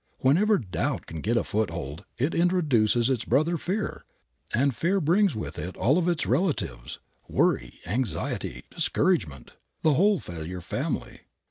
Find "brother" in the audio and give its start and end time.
3.23-3.55